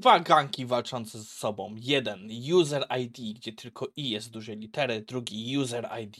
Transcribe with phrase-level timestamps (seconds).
[0.00, 1.74] dwa ganki walczące ze sobą.
[1.78, 6.16] Jeden user ID, gdzie tylko i jest duże litery, drugi user ID.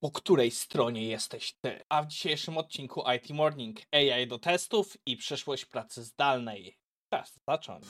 [0.00, 1.80] Po której stronie jesteś ty?
[1.88, 6.78] A w dzisiejszym odcinku IT Morning AI do testów i przyszłość pracy zdalnej.
[7.10, 7.84] Czas zacząć.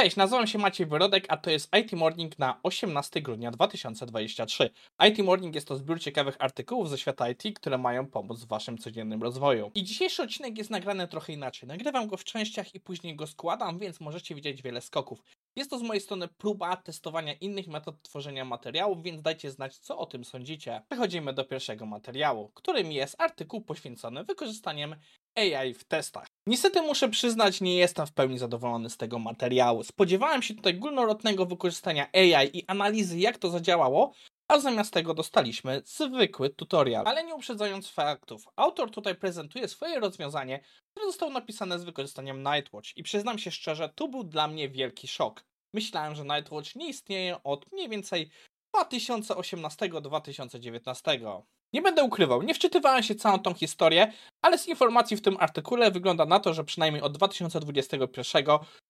[0.00, 4.70] Cześć, nazywam się Maciej Wyrodek, a to jest IT Morning na 18 grudnia 2023.
[5.08, 8.78] IT Morning jest to zbiór ciekawych artykułów ze świata IT, które mają pomóc w waszym
[8.78, 9.70] codziennym rozwoju.
[9.74, 11.68] I dzisiejszy odcinek jest nagrany trochę inaczej.
[11.68, 15.22] Nagrywam go w częściach i później go składam, więc możecie widzieć wiele skoków.
[15.56, 19.98] Jest to z mojej strony próba testowania innych metod tworzenia materiałów, więc dajcie znać, co
[19.98, 20.82] o tym sądzicie.
[20.88, 24.96] Przechodzimy do pierwszego materiału, którym jest artykuł poświęcony wykorzystaniem
[25.34, 26.26] AI w testach.
[26.46, 29.84] Niestety muszę przyznać, nie jestem w pełni zadowolony z tego materiału.
[29.84, 34.12] Spodziewałem się tutaj górnolotnego wykorzystania AI i analizy, jak to zadziałało,
[34.48, 37.06] a zamiast tego dostaliśmy zwykły tutorial.
[37.06, 42.96] Ale nie uprzedzając faktów, autor tutaj prezentuje swoje rozwiązanie, które zostało napisane z wykorzystaniem Nightwatch
[42.96, 45.44] i przyznam się szczerze, to był dla mnie wielki szok.
[45.74, 48.30] Myślałem, że Nightwatch nie istnieje od mniej więcej
[48.76, 51.42] 2018-2019.
[51.72, 55.90] Nie będę ukrywał, nie wczytywałem się całą tą historię, ale z informacji w tym artykule
[55.90, 58.44] wygląda na to, że przynajmniej od 2021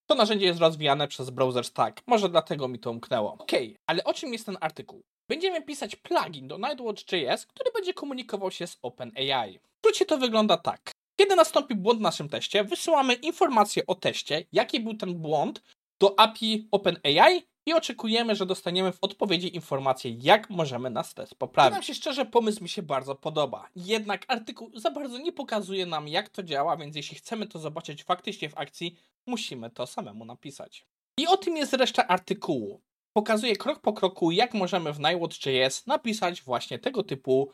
[0.09, 2.01] to narzędzie jest rozwijane przez browser Stack.
[2.07, 3.33] Może dlatego mi to umknęło.
[3.33, 5.01] Okej, okay, ale o czym jest ten artykuł?
[5.29, 9.59] Będziemy pisać plugin do Nightwatch.js, który będzie komunikował się z OpenAI.
[9.59, 10.91] W skrócie to wygląda tak.
[11.19, 15.61] Kiedy nastąpi błąd w naszym teście, wysyłamy informację o teście, jaki był ten błąd,
[16.01, 21.71] do API OpenAI i oczekujemy, że dostaniemy w odpowiedzi informację, jak możemy nas test poprawić.
[21.71, 23.69] Przyznam się szczerze, pomysł mi się bardzo podoba.
[23.75, 28.03] Jednak artykuł za bardzo nie pokazuje nam, jak to działa, więc jeśli chcemy to zobaczyć
[28.03, 28.95] faktycznie w akcji,
[29.27, 30.85] musimy to samemu napisać.
[31.17, 32.81] I o tym jest reszta artykułu.
[33.13, 37.51] Pokazuje krok po kroku, jak możemy w Nightwatch.js napisać właśnie tego typu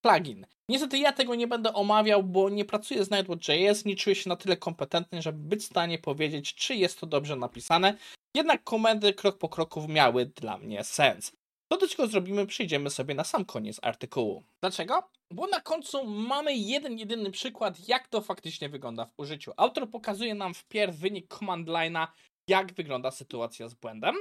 [0.00, 0.46] plugin.
[0.68, 4.36] Niestety ja tego nie będę omawiał, bo nie pracuję z Nightwatch.js, nie czuję się na
[4.36, 7.94] tyle kompetentny, żeby być w stanie powiedzieć, czy jest to dobrze napisane.
[8.36, 11.32] Jednak komendy krok po kroku miały dla mnie sens.
[11.68, 14.44] To do czego zrobimy, przyjdziemy sobie na sam koniec artykułu.
[14.60, 15.02] Dlaczego?
[15.30, 19.52] Bo na końcu mamy jeden, jedyny przykład, jak to faktycznie wygląda w użyciu.
[19.56, 22.06] Autor pokazuje nam wpierw wynik command line'a,
[22.48, 24.14] jak wygląda sytuacja z błędem,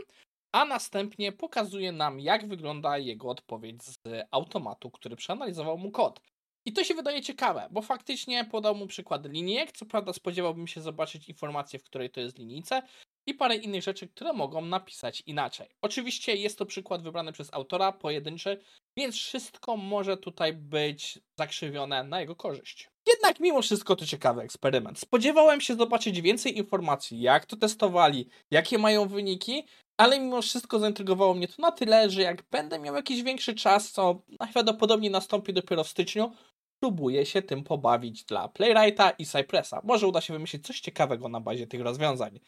[0.52, 4.00] a następnie pokazuje nam, jak wygląda jego odpowiedź z
[4.32, 6.22] automatu, który przeanalizował mu kod.
[6.70, 9.72] I to się wydaje ciekawe, bo faktycznie podał mu przykład linijek.
[9.72, 12.82] Co prawda, spodziewałbym się zobaczyć informację, w której to jest linijce,
[13.28, 15.68] i parę innych rzeczy, które mogą napisać inaczej.
[15.82, 18.62] Oczywiście jest to przykład wybrany przez autora, pojedynczy,
[18.98, 22.90] więc wszystko może tutaj być zakrzywione na jego korzyść.
[23.08, 25.00] Jednak mimo wszystko to ciekawy eksperyment.
[25.00, 29.64] Spodziewałem się zobaczyć więcej informacji, jak to testowali, jakie mają wyniki,
[29.98, 33.92] ale mimo wszystko zaintrygowało mnie to na tyle, że jak będę miał jakiś większy czas,
[33.92, 36.32] co najprawdopodobniej nastąpi dopiero w styczniu,
[36.80, 39.82] próbuję się tym pobawić dla Playwrighta i Cypressa.
[39.84, 42.40] Może uda się wymyślić coś ciekawego na bazie tych rozwiązań.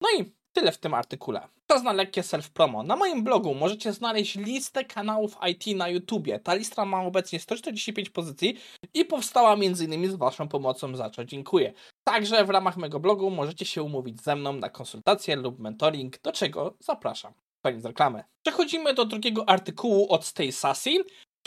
[0.00, 1.48] No i tyle w tym artykule.
[1.66, 2.86] Czas na lekkie self-promo.
[2.86, 6.38] Na moim blogu możecie znaleźć listę kanałów IT na YouTubie.
[6.40, 8.58] Ta lista ma obecnie 145 pozycji
[8.94, 10.10] i powstała m.in.
[10.10, 11.72] z Waszą pomocą, za co dziękuję.
[12.04, 16.32] Także w ramach mojego blogu możecie się umówić ze mną na konsultację lub mentoring, do
[16.32, 17.32] czego zapraszam.
[17.64, 18.24] Koniec reklamy.
[18.46, 20.90] Przechodzimy do drugiego artykułu od Stay Sassy,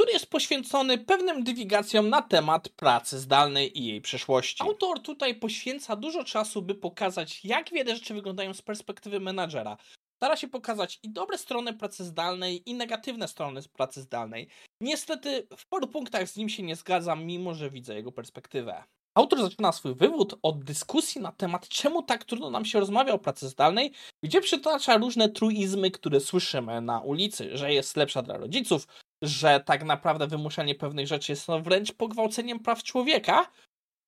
[0.01, 4.63] który jest poświęcony pewnym dywigacjom na temat pracy zdalnej i jej przyszłości.
[4.63, 9.77] Autor tutaj poświęca dużo czasu, by pokazać, jak wiele rzeczy wyglądają z perspektywy menadżera.
[10.15, 14.47] Stara się pokazać i dobre strony pracy zdalnej, i negatywne strony pracy zdalnej.
[14.81, 18.83] Niestety w paru punktach z nim się nie zgadzam, mimo że widzę jego perspektywę.
[19.15, 23.19] Autor zaczyna swój wywód od dyskusji na temat, czemu tak trudno nam się rozmawia o
[23.19, 28.87] pracy zdalnej, gdzie przytacza różne truizmy, które słyszymy na ulicy, że jest lepsza dla rodziców,
[29.21, 33.51] że tak naprawdę wymuszanie pewnych rzeczy jest no wręcz pogwałceniem praw człowieka.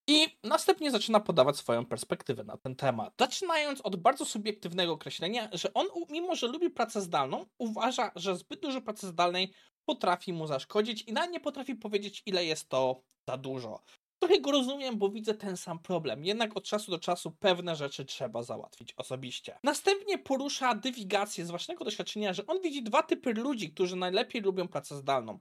[0.09, 3.13] I następnie zaczyna podawać swoją perspektywę na ten temat.
[3.19, 8.59] Zaczynając od bardzo subiektywnego określenia, że on, mimo że lubi pracę zdalną, uważa, że zbyt
[8.59, 9.53] dużo pracy zdalnej
[9.85, 13.83] potrafi mu zaszkodzić i nawet nie potrafi powiedzieć, ile jest to za dużo.
[14.23, 18.05] Trochę go rozumiem, bo widzę ten sam problem, jednak od czasu do czasu pewne rzeczy
[18.05, 19.57] trzeba załatwić osobiście.
[19.63, 24.67] Następnie porusza dywigację z własnego doświadczenia, że on widzi dwa typy ludzi, którzy najlepiej lubią
[24.67, 25.39] pracę zdalną.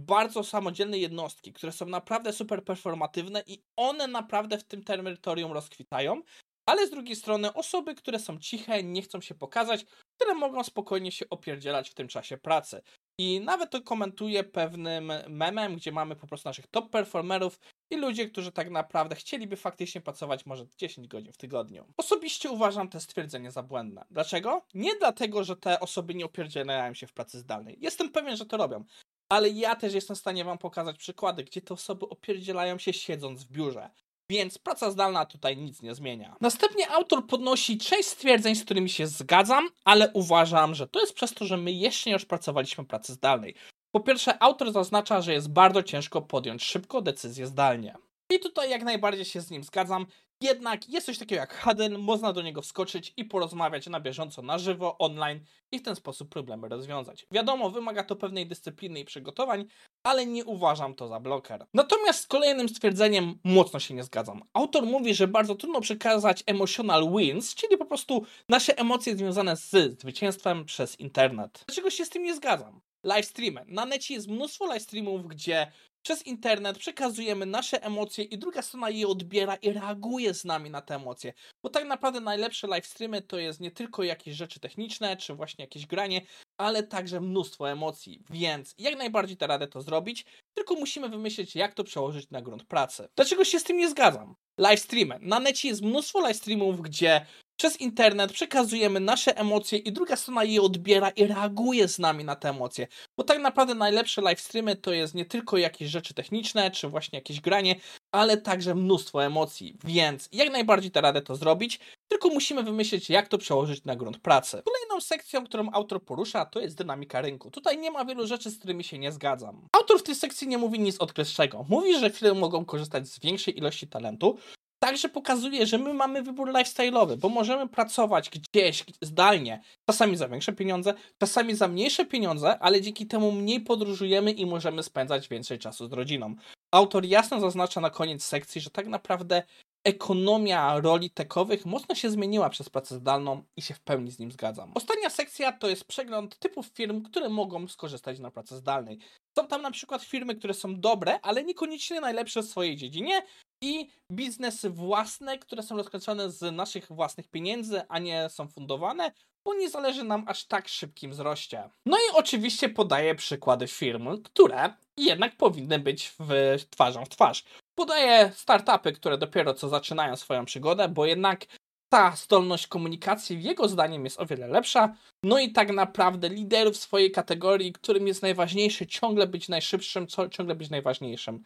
[0.00, 6.22] Bardzo samodzielne jednostki, które są naprawdę super performatywne i one naprawdę w tym terytorium rozkwitają,
[6.66, 9.84] ale z drugiej strony osoby, które są ciche, nie chcą się pokazać,
[10.16, 12.82] które mogą spokojnie się opierdzielać w tym czasie pracy.
[13.18, 17.58] I nawet to komentuje pewnym memem, gdzie mamy po prostu naszych top performerów
[17.90, 21.84] i ludzie, którzy tak naprawdę chcieliby faktycznie pracować może 10 godzin w tygodniu.
[21.96, 24.04] Osobiście uważam te stwierdzenie za błędne.
[24.10, 24.66] Dlaczego?
[24.74, 27.78] Nie dlatego, że te osoby nie opierdzielają się w pracy zdalnej.
[27.80, 28.84] Jestem pewien, że to robią.
[29.28, 33.44] Ale ja też jestem w stanie wam pokazać przykłady, gdzie te osoby opierdzielają się siedząc
[33.44, 33.90] w biurze.
[34.32, 36.36] Więc praca zdalna tutaj nic nie zmienia.
[36.40, 41.34] Następnie autor podnosi część stwierdzeń, z którymi się zgadzam, ale uważam, że to jest przez
[41.34, 43.54] to, że my jeszcze nie rozpracowaliśmy pracy zdalnej.
[43.90, 47.94] Po pierwsze, autor zaznacza, że jest bardzo ciężko podjąć szybko decyzję zdalnie.
[48.30, 50.06] I tutaj jak najbardziej się z nim zgadzam.
[50.42, 54.58] Jednak jest coś takiego jak Haden, można do niego wskoczyć i porozmawiać na bieżąco, na
[54.58, 55.40] żywo, online
[55.72, 57.26] i w ten sposób problemy rozwiązać.
[57.30, 59.64] Wiadomo, wymaga to pewnej dyscypliny i przygotowań,
[60.02, 61.66] ale nie uważam to za bloker.
[61.74, 64.42] Natomiast z kolejnym stwierdzeniem mocno się nie zgadzam.
[64.52, 70.00] Autor mówi, że bardzo trudno przekazać emotional wins, czyli po prostu nasze emocje związane z
[70.00, 71.64] zwycięstwem przez internet.
[71.66, 72.80] Dlaczego się z tym nie zgadzam?
[73.04, 73.64] Live streamy.
[73.68, 78.90] Na necie jest mnóstwo live streamów, gdzie przez internet przekazujemy nasze emocje i druga strona
[78.90, 81.32] je odbiera i reaguje z nami na te emocje.
[81.62, 85.64] Bo tak naprawdę najlepsze live streamy to jest nie tylko jakieś rzeczy techniczne, czy właśnie
[85.64, 86.20] jakieś granie,
[86.58, 88.22] ale także mnóstwo emocji.
[88.30, 92.64] Więc jak najbardziej da radę to zrobić, tylko musimy wymyślić, jak to przełożyć na grunt
[92.64, 93.08] pracy.
[93.16, 94.34] Dlaczego się z tym nie zgadzam?
[94.58, 95.18] Live streamy.
[95.20, 97.26] Na necie jest mnóstwo live streamów, gdzie
[97.62, 102.36] przez internet przekazujemy nasze emocje i druga strona je odbiera i reaguje z nami na
[102.36, 102.86] te emocje.
[103.16, 107.18] Bo tak naprawdę najlepsze live streamy to jest nie tylko jakieś rzeczy techniczne, czy właśnie
[107.18, 107.76] jakieś granie,
[108.12, 109.76] ale także mnóstwo emocji.
[109.84, 114.18] Więc jak najbardziej da radę to zrobić, tylko musimy wymyślić, jak to przełożyć na grunt
[114.18, 114.62] pracy.
[114.64, 117.50] Kolejną sekcją, którą autor porusza, to jest dynamika rynku.
[117.50, 119.68] Tutaj nie ma wielu rzeczy, z którymi się nie zgadzam.
[119.72, 121.64] Autor w tej sekcji nie mówi nic odkrywczego.
[121.68, 124.38] Mówi, że firmy mogą korzystać z większej ilości talentu,
[124.82, 130.52] także pokazuje, że my mamy wybór lifestyle'owy, bo możemy pracować gdzieś zdalnie, czasami za większe
[130.52, 135.88] pieniądze, czasami za mniejsze pieniądze, ale dzięki temu mniej podróżujemy i możemy spędzać więcej czasu
[135.88, 136.34] z rodziną.
[136.74, 139.42] Autor jasno zaznacza na koniec sekcji, że tak naprawdę
[139.84, 144.32] ekonomia roli tekowych mocno się zmieniła przez pracę zdalną i się w pełni z nim
[144.32, 144.72] zgadzam.
[144.74, 148.98] Ostatnia sekcja to jest przegląd typów firm, które mogą skorzystać na pracy zdalnej.
[149.38, 153.22] Są tam na przykład firmy, które są dobre, ale niekoniecznie najlepsze w swojej dziedzinie
[153.62, 159.12] i biznesy własne, które są rozkręcone z naszych własnych pieniędzy, a nie są fundowane,
[159.44, 161.70] bo nie zależy nam aż tak szybkim wzroście.
[161.86, 167.44] No i oczywiście podaję przykłady firm, które jednak powinny być w twarzą w twarz.
[167.74, 171.46] Podaję startupy, które dopiero co zaczynają swoją przygodę, bo jednak
[171.92, 174.94] ta zdolność komunikacji jego zdaniem jest o wiele lepsza.
[175.24, 180.70] No i tak naprawdę liderów swojej kategorii, którym jest najważniejsze ciągle być najszybszym, ciągle być
[180.70, 181.44] najważniejszym.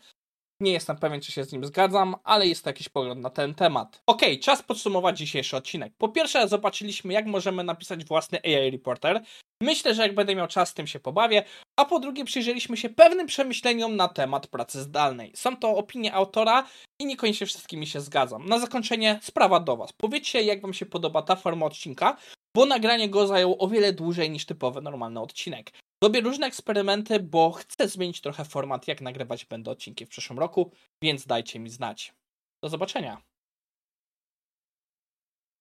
[0.61, 3.55] Nie jestem pewien, czy się z nim zgadzam, ale jest to jakiś pogląd na ten
[3.55, 4.03] temat.
[4.07, 5.93] Ok, czas podsumować dzisiejszy odcinek.
[5.99, 9.23] Po pierwsze, zobaczyliśmy, jak możemy napisać własny AI Reporter.
[9.63, 11.45] Myślę, że jak będę miał czas, tym się pobawię.
[11.81, 15.33] A po drugie, przyjrzeliśmy się pewnym przemyśleniom na temat pracy zdalnej.
[15.35, 16.67] Są to opinie autora
[17.01, 18.49] i niekoniecznie wszystkimi się zgadzam.
[18.49, 19.93] Na zakończenie sprawa do Was.
[19.93, 22.17] Powiedzcie, jak Wam się podoba ta forma odcinka,
[22.57, 25.73] bo nagranie go zajęło o wiele dłużej niż typowy, normalny odcinek.
[26.03, 30.73] Robię różne eksperymenty, bo chcę zmienić trochę format, jak nagrywać będę odcinki w przyszłym roku,
[31.03, 32.15] więc dajcie mi znać.
[32.63, 33.23] Do zobaczenia.